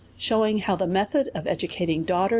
[0.17, 2.29] Shewing hoio the method of educating daugiitei'!